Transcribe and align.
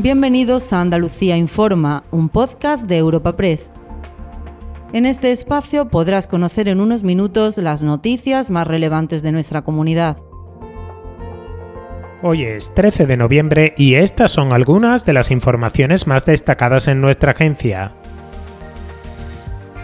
Bienvenidos 0.00 0.72
a 0.72 0.80
Andalucía 0.80 1.36
Informa, 1.36 2.04
un 2.12 2.28
podcast 2.28 2.84
de 2.84 2.98
Europa 2.98 3.36
Press. 3.36 3.68
En 4.92 5.06
este 5.06 5.32
espacio 5.32 5.88
podrás 5.88 6.28
conocer 6.28 6.68
en 6.68 6.80
unos 6.80 7.02
minutos 7.02 7.58
las 7.58 7.82
noticias 7.82 8.48
más 8.48 8.68
relevantes 8.68 9.24
de 9.24 9.32
nuestra 9.32 9.62
comunidad. 9.62 10.18
Hoy 12.22 12.44
es 12.44 12.72
13 12.76 13.06
de 13.06 13.16
noviembre 13.16 13.74
y 13.76 13.94
estas 13.94 14.30
son 14.30 14.52
algunas 14.52 15.04
de 15.04 15.14
las 15.14 15.32
informaciones 15.32 16.06
más 16.06 16.24
destacadas 16.24 16.86
en 16.86 17.00
nuestra 17.00 17.32
agencia. 17.32 17.90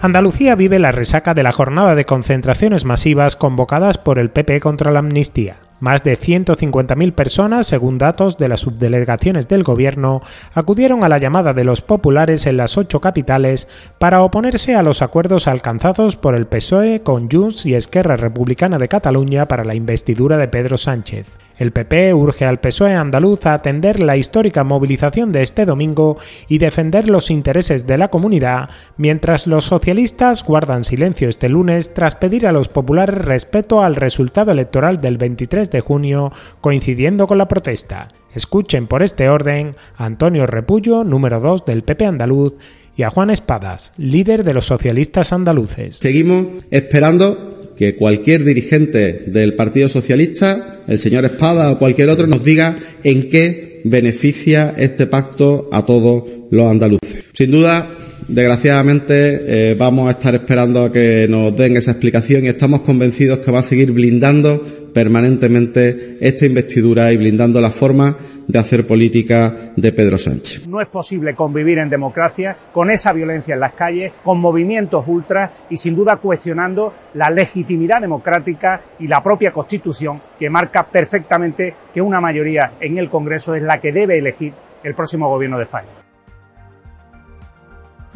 Andalucía 0.00 0.54
vive 0.54 0.78
la 0.78 0.90
resaca 0.90 1.34
de 1.34 1.42
la 1.42 1.52
jornada 1.52 1.94
de 1.94 2.06
concentraciones 2.06 2.86
masivas 2.86 3.36
convocadas 3.36 3.98
por 3.98 4.18
el 4.18 4.30
PP 4.30 4.60
contra 4.60 4.90
la 4.90 5.00
amnistía. 5.00 5.58
Más 5.80 6.02
de 6.02 6.18
150.000 6.18 7.12
personas, 7.12 7.66
según 7.66 7.98
datos 7.98 8.36
de 8.36 8.48
las 8.48 8.60
subdelegaciones 8.60 9.46
del 9.46 9.62
gobierno, 9.62 10.22
acudieron 10.52 11.04
a 11.04 11.08
la 11.08 11.18
llamada 11.18 11.52
de 11.52 11.64
los 11.64 11.82
populares 11.82 12.46
en 12.46 12.56
las 12.56 12.76
ocho 12.76 13.00
capitales 13.00 13.68
para 13.98 14.22
oponerse 14.22 14.74
a 14.74 14.82
los 14.82 15.02
acuerdos 15.02 15.46
alcanzados 15.46 16.16
por 16.16 16.34
el 16.34 16.46
PSOE 16.46 17.02
con 17.02 17.30
Junts 17.30 17.64
y 17.64 17.74
Esquerra 17.74 18.16
Republicana 18.16 18.78
de 18.78 18.88
Cataluña 18.88 19.46
para 19.46 19.64
la 19.64 19.76
investidura 19.76 20.36
de 20.36 20.48
Pedro 20.48 20.78
Sánchez. 20.78 21.47
El 21.58 21.72
PP 21.72 22.14
urge 22.14 22.44
al 22.44 22.60
PSOE 22.60 22.94
andaluz 22.94 23.44
a 23.44 23.54
atender 23.54 24.00
la 24.00 24.16
histórica 24.16 24.62
movilización 24.62 25.32
de 25.32 25.42
este 25.42 25.66
domingo 25.66 26.16
y 26.46 26.58
defender 26.58 27.10
los 27.10 27.30
intereses 27.30 27.84
de 27.86 27.98
la 27.98 28.08
comunidad, 28.08 28.70
mientras 28.96 29.48
los 29.48 29.64
socialistas 29.64 30.44
guardan 30.44 30.84
silencio 30.84 31.28
este 31.28 31.48
lunes 31.48 31.92
tras 31.92 32.14
pedir 32.14 32.46
a 32.46 32.52
los 32.52 32.68
populares 32.68 33.16
respeto 33.16 33.82
al 33.82 33.96
resultado 33.96 34.52
electoral 34.52 35.00
del 35.00 35.18
23 35.18 35.68
de 35.70 35.80
junio, 35.80 36.32
coincidiendo 36.60 37.26
con 37.26 37.38
la 37.38 37.48
protesta. 37.48 38.06
Escuchen 38.34 38.86
por 38.86 39.02
este 39.02 39.28
orden 39.28 39.74
a 39.96 40.04
Antonio 40.04 40.46
Repullo, 40.46 41.02
número 41.02 41.40
2 41.40 41.64
del 41.64 41.82
PP 41.82 42.06
andaluz, 42.06 42.54
y 42.96 43.02
a 43.02 43.10
Juan 43.10 43.30
Espadas, 43.30 43.92
líder 43.96 44.44
de 44.44 44.54
los 44.54 44.66
socialistas 44.66 45.32
andaluces. 45.32 45.96
Seguimos 45.96 46.46
esperando 46.70 47.72
que 47.76 47.96
cualquier 47.96 48.44
dirigente 48.44 49.24
del 49.26 49.54
Partido 49.54 49.88
Socialista, 49.88 50.77
el 50.88 50.98
señor 50.98 51.24
Espada 51.24 51.70
o 51.70 51.78
cualquier 51.78 52.08
otro, 52.08 52.26
nos 52.26 52.42
diga 52.42 52.78
en 53.04 53.28
qué 53.30 53.82
beneficia 53.84 54.74
este 54.76 55.06
pacto 55.06 55.68
a 55.72 55.84
todos 55.84 56.24
los 56.50 56.70
andaluces. 56.70 57.24
Sin 57.34 57.50
duda, 57.50 57.88
desgraciadamente, 58.26 59.70
eh, 59.70 59.74
vamos 59.78 60.08
a 60.08 60.12
estar 60.12 60.34
esperando 60.34 60.84
a 60.84 60.92
que 60.92 61.26
nos 61.28 61.54
den 61.56 61.76
esa 61.76 61.92
explicación 61.92 62.44
y 62.44 62.48
estamos 62.48 62.80
convencidos 62.80 63.40
que 63.40 63.50
va 63.50 63.60
a 63.60 63.62
seguir 63.62 63.92
blindando 63.92 64.87
permanentemente 64.98 66.18
esta 66.20 66.44
investidura 66.44 67.12
y 67.12 67.16
blindando 67.16 67.60
la 67.60 67.70
forma 67.70 68.16
de 68.48 68.58
hacer 68.58 68.84
política 68.84 69.70
de 69.76 69.92
Pedro 69.92 70.18
Sánchez. 70.18 70.66
No 70.66 70.80
es 70.80 70.88
posible 70.88 71.36
convivir 71.36 71.78
en 71.78 71.88
democracia 71.88 72.56
con 72.72 72.90
esa 72.90 73.12
violencia 73.12 73.54
en 73.54 73.60
las 73.60 73.74
calles, 73.74 74.12
con 74.24 74.40
movimientos 74.40 75.04
ultras 75.06 75.52
y 75.70 75.76
sin 75.76 75.94
duda 75.94 76.16
cuestionando 76.16 76.92
la 77.14 77.30
legitimidad 77.30 78.00
democrática 78.00 78.80
y 78.98 79.06
la 79.06 79.22
propia 79.22 79.52
Constitución 79.52 80.20
que 80.36 80.50
marca 80.50 80.88
perfectamente 80.90 81.76
que 81.94 82.02
una 82.02 82.20
mayoría 82.20 82.72
en 82.80 82.98
el 82.98 83.08
Congreso 83.08 83.54
es 83.54 83.62
la 83.62 83.80
que 83.80 83.92
debe 83.92 84.18
elegir 84.18 84.52
el 84.82 84.96
próximo 84.96 85.28
gobierno 85.28 85.58
de 85.58 85.64
España. 85.64 86.07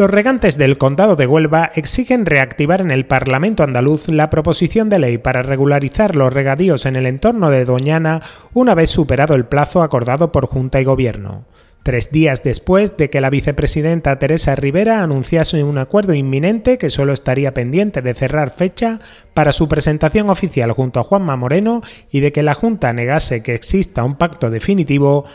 Los 0.00 0.08
regantes 0.08 0.56
del 0.56 0.78
Condado 0.78 1.14
de 1.14 1.26
Huelva 1.26 1.72
exigen 1.74 2.24
reactivar 2.24 2.80
en 2.80 2.90
el 2.90 3.04
Parlamento 3.04 3.64
andaluz 3.64 4.08
la 4.08 4.30
proposición 4.30 4.88
de 4.88 4.98
ley 4.98 5.18
para 5.18 5.42
regularizar 5.42 6.16
los 6.16 6.32
regadíos 6.32 6.86
en 6.86 6.96
el 6.96 7.04
entorno 7.04 7.50
de 7.50 7.66
Doñana 7.66 8.22
una 8.54 8.74
vez 8.74 8.88
superado 8.88 9.34
el 9.34 9.44
plazo 9.44 9.82
acordado 9.82 10.32
por 10.32 10.46
Junta 10.46 10.80
y 10.80 10.84
Gobierno. 10.84 11.44
Tres 11.82 12.10
días 12.10 12.42
después 12.42 12.96
de 12.96 13.10
que 13.10 13.20
la 13.20 13.28
vicepresidenta 13.28 14.18
Teresa 14.18 14.54
Rivera 14.54 15.02
anunciase 15.02 15.64
un 15.64 15.76
acuerdo 15.76 16.14
inminente 16.14 16.78
que 16.78 16.88
solo 16.88 17.12
estaría 17.12 17.52
pendiente 17.52 18.00
de 18.00 18.14
cerrar 18.14 18.48
fecha 18.50 19.00
para 19.34 19.52
su 19.52 19.68
presentación 19.68 20.30
oficial 20.30 20.72
junto 20.72 21.00
a 21.00 21.04
Juanma 21.04 21.36
Moreno 21.36 21.82
y 22.10 22.20
de 22.20 22.32
que 22.32 22.42
la 22.42 22.54
Junta 22.54 22.90
negase 22.94 23.42
que 23.42 23.54
exista 23.54 24.02
un 24.02 24.16
pacto 24.16 24.48
definitivo, 24.48 25.26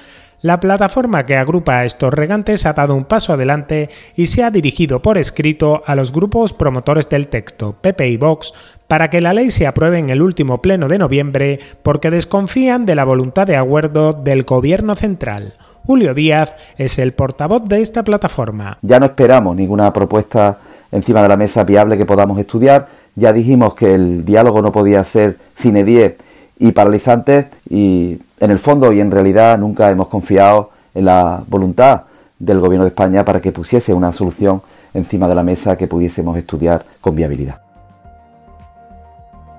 la 0.46 0.60
plataforma 0.60 1.26
que 1.26 1.38
agrupa 1.38 1.80
a 1.80 1.86
estos 1.86 2.14
regantes 2.14 2.68
ha 2.68 2.74
dado 2.74 2.94
un 2.94 3.06
paso 3.06 3.34
adelante 3.34 3.90
y 4.16 4.28
se 4.28 4.44
ha 4.44 4.52
dirigido 4.52 5.02
por 5.02 5.18
escrito 5.18 5.82
a 5.88 5.96
los 5.96 6.12
grupos 6.12 6.54
promotores 6.54 7.10
del 7.10 7.30
texto, 7.30 7.74
PP 7.82 8.10
y 8.10 8.18
Vox, 8.18 8.54
para 8.88 9.10
que 9.10 9.22
la 9.22 9.34
ley 9.34 9.50
se 9.50 9.66
apruebe 9.66 9.98
en 9.98 10.12
el 10.12 10.22
último 10.22 10.62
pleno 10.62 10.88
de 10.88 11.00
noviembre 11.00 11.60
porque 11.82 12.12
desconfían 12.12 12.86
de 12.86 12.94
la 12.94 13.06
voluntad 13.06 13.48
de 13.48 13.58
acuerdo 13.58 14.14
del 14.14 14.44
Gobierno 14.44 14.94
central. 14.94 15.54
Julio 15.84 16.14
Díaz 16.14 16.54
es 16.78 17.00
el 17.00 17.14
portavoz 17.14 17.64
de 17.66 17.82
esta 17.82 18.04
plataforma. 18.04 18.78
Ya 18.84 19.00
no 19.00 19.08
esperamos 19.08 19.56
ninguna 19.56 19.92
propuesta 19.92 20.60
encima 20.92 21.24
de 21.24 21.28
la 21.28 21.38
mesa 21.38 21.64
viable 21.64 21.98
que 21.98 22.06
podamos 22.06 22.38
estudiar. 22.38 22.88
Ya 23.16 23.34
dijimos 23.34 23.74
que 23.74 23.96
el 23.96 24.24
diálogo 24.24 24.62
no 24.62 24.72
podía 24.72 25.04
ser 25.06 25.38
sine 25.56 25.84
die 25.84 26.18
y 26.60 26.72
paralizante 26.72 27.50
y 27.70 28.18
en 28.40 28.52
el 28.52 28.60
fondo 28.60 28.94
y 28.94 29.00
en 29.00 29.12
realidad 29.12 29.58
nunca 29.58 29.90
hemos 29.90 30.08
confiado 30.08 30.72
en 30.94 31.06
la 31.06 31.44
voluntad 31.48 32.04
del 32.40 32.60
Gobierno 32.60 32.84
de 32.86 32.90
España 32.90 33.24
para 33.26 33.42
que 33.42 33.52
pusiese 33.52 33.94
una 33.94 34.14
solución 34.14 34.62
encima 34.94 35.28
de 35.28 35.36
la 35.36 35.44
mesa 35.44 35.78
que 35.78 35.88
pudiésemos 35.88 36.38
estudiar 36.38 36.86
con 37.02 37.16
viabilidad. 37.16 37.62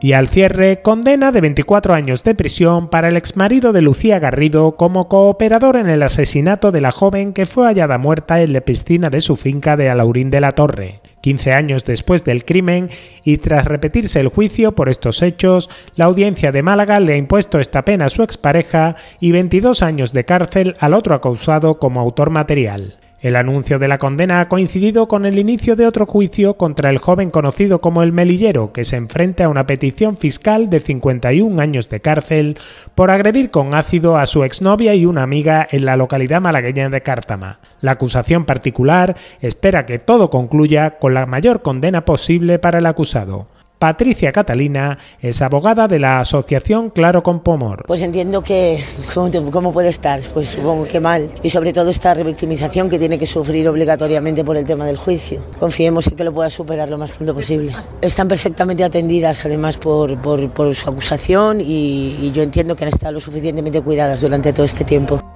Y 0.01 0.13
al 0.13 0.29
cierre, 0.29 0.83
condena 0.83 1.33
de 1.33 1.41
24 1.41 1.95
años 1.95 2.23
de 2.23 2.35
prisión 2.35 2.89
para 2.89 3.09
el 3.09 3.17
exmarido 3.17 3.73
de 3.73 3.81
Lucía 3.81 4.19
Garrido 4.19 4.77
como 4.77 5.09
cooperador 5.09 5.77
en 5.77 5.89
el 5.89 6.03
asesinato 6.03 6.71
de 6.71 6.83
la 6.83 6.93
joven 6.93 7.33
que 7.33 7.47
fue 7.47 7.67
hallada 7.67 7.97
muerta 7.97 8.43
en 8.43 8.53
la 8.53 8.61
piscina 8.61 9.09
de 9.09 9.23
su 9.23 9.37
finca 9.37 9.77
de 9.77 9.89
Alaurín 9.89 10.29
de 10.29 10.41
la 10.41 10.53
Torre. 10.53 11.01
15 11.27 11.53
años 11.55 11.85
después 11.85 12.23
del 12.23 12.45
crimen 12.45 12.89
y 13.25 13.39
tras 13.39 13.65
repetirse 13.65 14.21
el 14.21 14.29
juicio 14.29 14.77
por 14.77 14.89
estos 14.89 15.23
hechos, 15.23 15.69
la 15.97 16.05
audiencia 16.05 16.53
de 16.53 16.63
Málaga 16.63 17.01
le 17.01 17.15
ha 17.15 17.17
impuesto 17.17 17.59
esta 17.59 17.85
pena 17.85 18.05
a 18.05 18.11
su 18.11 18.23
expareja 18.23 18.95
y 19.19 19.33
22 19.33 19.83
años 19.83 20.13
de 20.13 20.25
cárcel 20.25 20.77
al 20.79 20.95
otro 20.95 21.17
acusado 21.17 21.81
como 21.81 21.99
autor 21.99 22.31
material. 22.31 23.01
El 23.27 23.35
anuncio 23.35 23.81
de 23.81 23.89
la 23.89 23.99
condena 23.99 24.41
ha 24.41 24.49
coincidido 24.49 25.09
con 25.09 25.27
el 25.27 25.41
inicio 25.41 25.75
de 25.75 25.89
otro 25.89 26.07
juicio 26.07 26.55
contra 26.55 26.91
el 26.91 26.99
joven 26.99 27.33
conocido 27.33 27.81
como 27.81 28.05
el 28.05 28.13
Melillero, 28.13 28.73
que 28.73 28.85
se 28.85 28.95
enfrenta 28.95 29.45
a 29.47 29.49
una 29.49 29.67
petición 29.67 30.17
fiscal 30.17 30.71
de 30.71 30.79
51 30.79 31.61
años 31.61 31.89
de 31.89 31.99
cárcel 31.99 32.57
por 32.95 33.11
agredir 33.11 33.51
con 33.51 33.75
ácido 33.75 34.17
a 34.17 34.27
su 34.27 34.45
exnovia 34.45 34.95
y 34.95 35.07
una 35.07 35.25
amiga 35.25 35.67
en 35.69 35.87
la 35.87 35.97
localidad 35.97 36.41
malagueña 36.41 36.89
de 36.89 37.01
Cártama. 37.01 37.59
La 37.81 37.91
acusación 37.91 38.45
particular 38.45 39.17
espera 39.41 39.87
que 39.87 39.99
todo 39.99 40.31
concluya 40.31 40.99
con 41.01 41.13
la 41.13 41.27
mayor 41.27 41.63
condena 41.63 42.05
posible 42.05 42.61
para 42.61 42.79
el 42.79 42.87
acusado. 42.87 43.49
Patricia 43.79 44.33
Catalina 44.33 44.99
es 45.21 45.43
abogada 45.43 45.87
de 45.87 45.99
la 45.99 46.21
asociación 46.21 46.91
Claro 46.91 47.23
con 47.23 47.41
Pomor. 47.41 47.85
Pues 47.87 48.01
entiendo 48.03 48.43
que, 48.43 48.83
¿cómo, 49.15 49.73
puede 49.73 49.91
estar? 49.91 50.21
Pues 50.33 50.51
supongo 50.51 50.85
que 50.85 50.99
mal. 50.99 51.29
Y 51.43 51.51
sobre 51.51 51.73
todo 51.73 51.91
esta 51.91 52.15
revictimización 52.15 52.89
que 52.89 52.99
tiene 52.99 53.19
que 53.19 53.27
sufrir 53.27 53.69
obligatoriamente 53.69 54.45
por 54.45 54.57
el 54.57 54.65
tema 54.65 54.87
del 54.87 54.97
juicio. 54.97 55.43
Confiemos 55.59 56.07
en 56.07 56.17
que 56.17 56.25
lo 56.25 56.33
pueda 56.33 56.49
superar 56.49 56.89
lo 56.89 56.97
más 56.97 57.11
pronto 57.11 57.35
posible. 57.35 57.73
Están 58.01 58.29
perfectamente 58.29 58.83
atendidas 58.83 59.45
además 59.45 59.77
por, 59.77 60.17
por, 60.19 60.75
su 60.75 60.89
acusación 60.89 61.61
y, 61.61 62.17
y 62.21 62.33
yo 62.33 62.43
entiendo 62.43 62.75
que 62.75 62.85
han 62.85 62.93
estado 62.93 63.13
lo 63.13 63.21
suficientemente 63.21 63.83
cuidadas 63.83 64.21
durante 64.23 64.53
todo 64.53 64.65
este 64.65 64.85
tiempo. 64.85 65.36